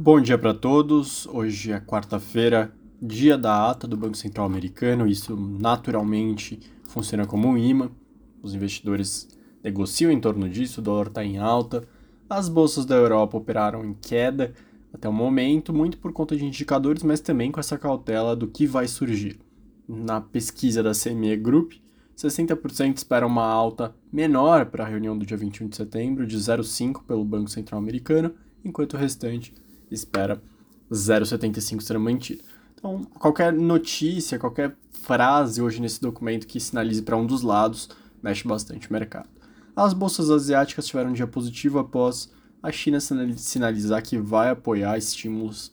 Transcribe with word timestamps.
Bom 0.00 0.20
dia 0.20 0.38
para 0.38 0.54
todos. 0.54 1.26
Hoje 1.26 1.72
é 1.72 1.80
quarta-feira, 1.80 2.72
dia 3.02 3.36
da 3.36 3.68
ata 3.68 3.84
do 3.84 3.96
Banco 3.96 4.16
Central 4.16 4.46
Americano. 4.46 5.08
Isso 5.08 5.34
naturalmente 5.36 6.60
funciona 6.84 7.26
como 7.26 7.48
um 7.48 7.58
imã. 7.58 7.90
Os 8.40 8.54
investidores 8.54 9.28
negociam 9.60 10.12
em 10.12 10.20
torno 10.20 10.48
disso, 10.48 10.80
o 10.80 10.84
dólar 10.84 11.08
está 11.08 11.24
em 11.24 11.38
alta. 11.38 11.82
As 12.30 12.48
bolsas 12.48 12.86
da 12.86 12.94
Europa 12.94 13.38
operaram 13.38 13.84
em 13.84 13.92
queda 13.92 14.54
até 14.94 15.08
o 15.08 15.12
momento, 15.12 15.74
muito 15.74 15.98
por 15.98 16.12
conta 16.12 16.36
de 16.36 16.44
indicadores, 16.44 17.02
mas 17.02 17.20
também 17.20 17.50
com 17.50 17.58
essa 17.58 17.76
cautela 17.76 18.36
do 18.36 18.46
que 18.46 18.68
vai 18.68 18.86
surgir. 18.86 19.40
Na 19.88 20.20
pesquisa 20.20 20.80
da 20.80 20.92
CME 20.92 21.36
Group, 21.38 21.72
60% 22.16 22.98
esperam 22.98 23.26
uma 23.26 23.44
alta 23.44 23.92
menor 24.12 24.66
para 24.66 24.84
a 24.84 24.88
reunião 24.88 25.18
do 25.18 25.26
dia 25.26 25.36
21 25.36 25.66
de 25.66 25.74
setembro, 25.74 26.24
de 26.24 26.36
0,5% 26.36 27.02
pelo 27.02 27.24
Banco 27.24 27.50
Central 27.50 27.80
Americano, 27.80 28.32
enquanto 28.64 28.92
o 28.92 28.96
restante 28.96 29.52
espera 29.90 30.40
0,75 30.90 31.80
ser 31.80 31.98
mantido. 31.98 32.42
Então, 32.74 33.04
qualquer 33.18 33.52
notícia, 33.52 34.38
qualquer 34.38 34.76
frase 34.92 35.60
hoje 35.60 35.80
nesse 35.80 36.00
documento 36.00 36.46
que 36.46 36.60
sinalize 36.60 37.02
para 37.02 37.16
um 37.16 37.26
dos 37.26 37.42
lados 37.42 37.88
mexe 38.22 38.46
bastante 38.46 38.88
o 38.88 38.92
mercado. 38.92 39.28
As 39.74 39.92
bolsas 39.92 40.30
asiáticas 40.30 40.86
tiveram 40.86 41.10
um 41.10 41.14
dia 41.14 41.26
positivo 41.26 41.78
após 41.78 42.30
a 42.62 42.72
China 42.72 42.98
sinalizar 43.00 44.02
que 44.02 44.18
vai 44.18 44.50
apoiar 44.50 44.98
estímulos 44.98 45.70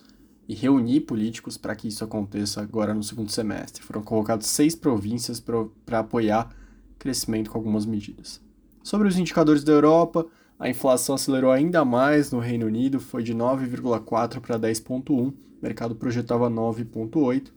e 0.48 0.54
reunir 0.54 1.02
políticos 1.02 1.58
para 1.58 1.76
que 1.76 1.88
isso 1.88 2.04
aconteça 2.04 2.62
agora 2.62 2.94
no 2.94 3.04
segundo 3.04 3.32
semestre. 3.32 3.84
Foram 3.84 4.04
colocadas 4.04 4.46
seis 4.46 4.76
províncias 4.76 5.40
para 5.40 6.00
apoiar 6.00 6.55
crescimento 7.00 7.50
com 7.50 7.58
algumas 7.58 7.86
medidas. 7.86 8.40
Sobre 8.84 9.08
os 9.08 9.18
indicadores 9.18 9.63
da 9.63 9.74
Europa, 9.74 10.26
a 10.58 10.70
inflação 10.70 11.16
acelerou 11.16 11.52
ainda 11.52 11.84
mais 11.84 12.32
no 12.32 12.40
Reino 12.40 12.66
Unido, 12.66 13.00
foi 13.00 13.23
de 13.23 13.34
9,4 13.34 14.40
para 14.40 14.58
10,1, 14.58 15.09
o 15.09 15.34
mercado 15.62 15.96
projetava 15.96 16.50
9,8. 16.50 17.52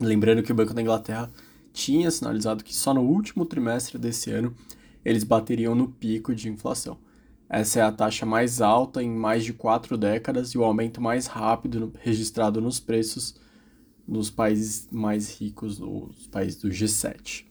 Lembrando 0.00 0.42
que 0.42 0.52
o 0.52 0.54
Banco 0.54 0.74
da 0.74 0.82
Inglaterra 0.82 1.30
tinha 1.72 2.10
sinalizado 2.10 2.62
que 2.62 2.74
só 2.74 2.92
no 2.92 3.02
último 3.02 3.44
trimestre 3.44 3.98
desse 3.98 4.30
ano 4.30 4.54
eles 5.04 5.24
bateriam 5.24 5.74
no 5.74 5.88
pico 5.88 6.34
de 6.34 6.48
inflação. 6.48 6.96
Essa 7.48 7.80
é 7.80 7.82
a 7.82 7.92
taxa 7.92 8.24
mais 8.24 8.60
alta 8.60 9.02
em 9.02 9.10
mais 9.10 9.44
de 9.44 9.52
quatro 9.52 9.96
décadas 9.98 10.50
e 10.50 10.58
o 10.58 10.64
aumento 10.64 11.00
mais 11.00 11.26
rápido 11.26 11.92
registrado 12.00 12.60
nos 12.60 12.80
preços 12.80 13.34
nos 14.06 14.30
países 14.30 14.88
mais 14.90 15.38
ricos, 15.38 15.80
os 15.80 16.26
países 16.26 16.60
do 16.60 16.68
G7. 16.68 17.44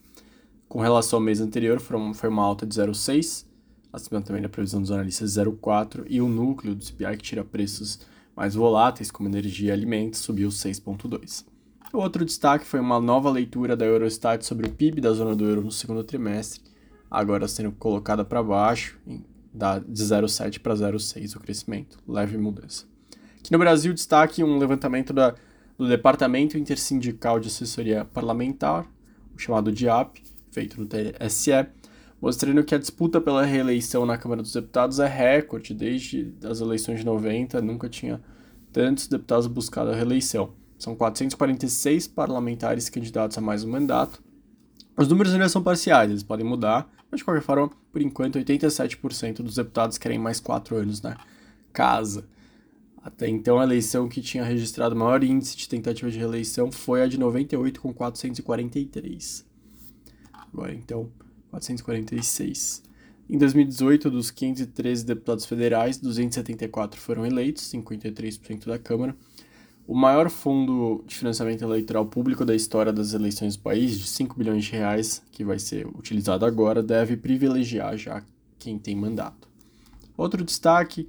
Com 0.68 0.80
relação 0.80 1.18
ao 1.18 1.22
mês 1.22 1.40
anterior, 1.40 1.80
foi 1.80 2.28
uma 2.28 2.42
alta 2.42 2.66
de 2.66 2.74
0,6, 2.74 3.46
acima 3.92 4.22
também 4.22 4.42
da 4.42 4.48
previsão 4.48 4.80
dos 4.80 4.90
analistas 4.90 5.36
0,4, 5.36 6.04
e 6.08 6.20
o 6.20 6.28
núcleo 6.28 6.74
do 6.74 6.84
CPI, 6.84 7.16
que 7.16 7.22
tira 7.22 7.44
preços 7.44 8.00
mais 8.34 8.54
voláteis, 8.54 9.10
como 9.10 9.28
energia 9.28 9.68
e 9.68 9.72
alimentos, 9.72 10.20
subiu 10.20 10.48
6,2. 10.48 11.44
O 11.92 11.98
outro 11.98 12.24
destaque 12.24 12.64
foi 12.64 12.80
uma 12.80 12.98
nova 12.98 13.30
leitura 13.30 13.76
da 13.76 13.84
Eurostat 13.84 14.42
sobre 14.46 14.66
o 14.66 14.72
PIB 14.72 15.00
da 15.00 15.12
zona 15.12 15.36
do 15.36 15.44
euro 15.44 15.60
no 15.60 15.70
segundo 15.70 16.02
trimestre, 16.02 16.62
agora 17.10 17.46
sendo 17.46 17.72
colocada 17.72 18.24
para 18.24 18.42
baixo, 18.42 18.98
de 19.06 20.02
0,7 20.02 20.58
para 20.60 20.74
0,6 20.74 21.36
o 21.36 21.40
crescimento, 21.40 21.98
leve 22.08 22.38
mudança. 22.38 22.86
Aqui 23.38 23.52
no 23.52 23.58
Brasil, 23.58 23.92
destaque 23.92 24.42
um 24.42 24.56
levantamento 24.56 25.12
da, 25.12 25.34
do 25.76 25.86
Departamento 25.86 26.56
Intersindical 26.56 27.38
de 27.38 27.48
Assessoria 27.48 28.06
Parlamentar, 28.06 28.86
o 29.34 29.38
chamado 29.38 29.70
DIAP, 29.70 30.22
feito 30.50 30.80
no 30.80 30.86
TSE, 30.86 31.50
mostrando 32.22 32.62
que 32.62 32.72
a 32.72 32.78
disputa 32.78 33.20
pela 33.20 33.44
reeleição 33.44 34.06
na 34.06 34.16
Câmara 34.16 34.42
dos 34.42 34.52
Deputados 34.52 35.00
é 35.00 35.08
recorde 35.08 35.74
desde 35.74 36.32
as 36.44 36.60
eleições 36.60 37.00
de 37.00 37.04
90, 37.04 37.60
nunca 37.60 37.88
tinha 37.88 38.22
tantos 38.72 39.08
deputados 39.08 39.48
buscando 39.48 39.90
a 39.90 39.94
reeleição. 39.96 40.52
São 40.78 40.94
446 40.94 42.06
parlamentares 42.06 42.88
candidatos 42.88 43.36
a 43.36 43.40
mais 43.40 43.64
um 43.64 43.70
mandato. 43.72 44.22
Os 44.96 45.08
números 45.08 45.32
ainda 45.32 45.48
são 45.48 45.64
parciais, 45.64 46.10
eles 46.10 46.22
podem 46.22 46.46
mudar, 46.46 46.88
mas 47.10 47.18
de 47.18 47.24
qualquer 47.24 47.42
forma, 47.42 47.68
por 47.90 48.00
enquanto, 48.00 48.38
87% 48.38 49.42
dos 49.42 49.56
deputados 49.56 49.98
querem 49.98 50.18
mais 50.18 50.38
quatro 50.38 50.76
anos 50.76 51.02
na 51.02 51.16
casa. 51.72 52.24
Até 53.02 53.28
então, 53.28 53.58
a 53.58 53.64
eleição 53.64 54.08
que 54.08 54.20
tinha 54.20 54.44
registrado 54.44 54.94
maior 54.94 55.24
índice 55.24 55.56
de 55.56 55.68
tentativa 55.68 56.08
de 56.08 56.18
reeleição 56.18 56.70
foi 56.70 57.02
a 57.02 57.08
de 57.08 57.18
98, 57.18 57.80
com 57.80 57.92
443. 57.92 59.44
Agora, 60.32 60.72
então, 60.72 61.10
446. 61.52 62.82
Em 63.28 63.38
2018, 63.38 64.10
dos 64.10 64.30
513 64.30 65.04
deputados 65.04 65.44
federais, 65.44 65.98
274 65.98 67.00
foram 67.00 67.24
eleitos, 67.24 67.70
53% 67.70 68.66
da 68.66 68.78
Câmara. 68.78 69.14
O 69.86 69.94
maior 69.94 70.30
fundo 70.30 71.04
de 71.06 71.14
financiamento 71.14 71.62
eleitoral 71.62 72.06
público 72.06 72.44
da 72.44 72.54
história 72.54 72.92
das 72.92 73.12
eleições 73.12 73.56
do 73.56 73.62
país, 73.62 73.98
de 73.98 74.06
5 74.06 74.36
bilhões 74.36 74.64
de 74.64 74.72
reais, 74.72 75.22
que 75.30 75.44
vai 75.44 75.58
ser 75.58 75.86
utilizado 75.86 76.46
agora, 76.46 76.82
deve 76.82 77.16
privilegiar 77.16 77.96
já 77.96 78.22
quem 78.58 78.78
tem 78.78 78.96
mandato. 78.96 79.48
Outro 80.16 80.44
destaque, 80.44 81.08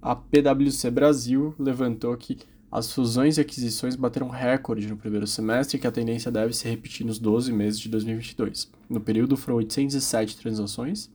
a 0.00 0.16
PwC 0.16 0.90
Brasil 0.90 1.54
levantou 1.58 2.16
que 2.16 2.38
as 2.74 2.90
fusões 2.90 3.38
e 3.38 3.40
aquisições 3.40 3.94
bateram 3.94 4.28
recorde 4.28 4.88
no 4.88 4.96
primeiro 4.96 5.28
semestre 5.28 5.78
que 5.78 5.86
a 5.86 5.92
tendência 5.92 6.28
deve 6.28 6.52
se 6.52 6.68
repetir 6.68 7.06
nos 7.06 7.20
12 7.20 7.52
meses 7.52 7.78
de 7.78 7.88
2022. 7.88 8.68
No 8.90 9.00
período 9.00 9.36
foram 9.36 9.58
807 9.58 10.36
transações, 10.36 11.08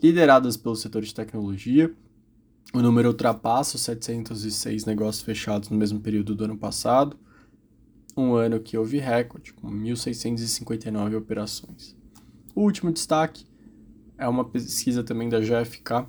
lideradas 0.00 0.56
pelo 0.56 0.76
setor 0.76 1.02
de 1.02 1.12
tecnologia. 1.12 1.92
O 2.72 2.80
número 2.80 3.08
ultrapassa 3.08 3.74
os 3.74 3.82
706 3.82 4.84
negócios 4.84 5.24
fechados 5.24 5.70
no 5.70 5.76
mesmo 5.76 5.98
período 5.98 6.36
do 6.36 6.44
ano 6.44 6.56
passado, 6.56 7.18
um 8.16 8.34
ano 8.34 8.60
que 8.60 8.78
houve 8.78 8.98
recorde, 8.98 9.52
com 9.54 9.68
1.659 9.68 11.18
operações. 11.18 11.96
O 12.54 12.60
último 12.60 12.92
destaque 12.92 13.44
é 14.16 14.28
uma 14.28 14.44
pesquisa 14.44 15.02
também 15.02 15.28
da 15.28 15.40
GFK, 15.40 16.06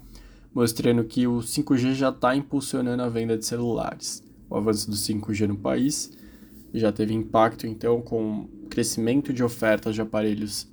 mostrando 0.54 1.04
que 1.04 1.26
o 1.26 1.40
5G 1.40 1.96
já 1.96 2.10
está 2.10 2.36
impulsionando 2.36 3.02
a 3.02 3.10
venda 3.10 3.36
de 3.36 3.44
celulares 3.44 4.22
o 4.54 4.58
avanço 4.58 4.88
do 4.88 4.96
5G 4.96 5.48
no 5.48 5.58
país 5.58 6.12
já 6.72 6.92
teve 6.92 7.12
impacto 7.12 7.66
então 7.66 8.02
com 8.02 8.48
crescimento 8.70 9.34
de 9.34 9.44
ofertas 9.44 9.96
de 9.96 10.02
aparelhos 10.02 10.72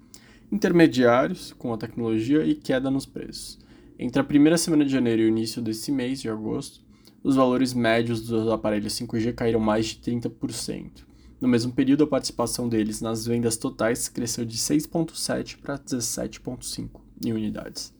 intermediários 0.52 1.54
com 1.54 1.72
a 1.72 1.78
tecnologia 1.78 2.44
e 2.44 2.54
queda 2.54 2.90
nos 2.90 3.06
preços. 3.06 3.58
Entre 3.98 4.20
a 4.20 4.24
primeira 4.24 4.58
semana 4.58 4.84
de 4.84 4.92
janeiro 4.92 5.22
e 5.22 5.24
o 5.24 5.28
início 5.28 5.62
desse 5.62 5.90
mês 5.90 6.20
de 6.20 6.28
agosto, 6.28 6.82
os 7.22 7.36
valores 7.36 7.72
médios 7.72 8.20
dos 8.20 8.48
aparelhos 8.48 8.92
5G 8.94 9.34
caíram 9.34 9.60
mais 9.60 9.86
de 9.86 9.96
30%. 9.96 11.06
No 11.40 11.48
mesmo 11.48 11.72
período, 11.72 12.04
a 12.04 12.06
participação 12.06 12.68
deles 12.68 13.00
nas 13.00 13.24
vendas 13.24 13.56
totais 13.56 14.08
cresceu 14.08 14.44
de 14.44 14.58
6,7 14.58 15.56
para 15.58 15.78
17,5 15.78 17.00
em 17.24 17.32
unidades. 17.32 17.94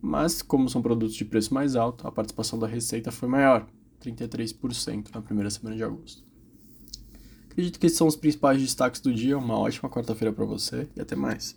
Mas, 0.00 0.40
como 0.40 0.68
são 0.68 0.82
produtos 0.82 1.16
de 1.16 1.24
preço 1.24 1.52
mais 1.52 1.74
alto, 1.74 2.06
a 2.06 2.12
participação 2.12 2.58
da 2.58 2.66
receita 2.66 3.10
foi 3.10 3.28
maior, 3.28 3.66
33% 4.02 5.08
na 5.14 5.20
primeira 5.20 5.50
semana 5.50 5.76
de 5.76 5.82
agosto. 5.82 6.24
Acredito 7.50 7.78
que 7.78 7.86
esses 7.86 7.96
são 7.96 8.06
os 8.06 8.16
principais 8.16 8.60
destaques 8.60 9.00
do 9.00 9.12
dia. 9.12 9.38
Uma 9.38 9.58
ótima 9.58 9.88
quarta-feira 9.88 10.32
para 10.32 10.44
você 10.44 10.88
e 10.94 11.00
até 11.00 11.16
mais. 11.16 11.56